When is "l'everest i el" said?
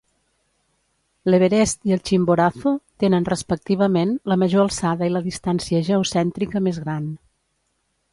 1.31-1.99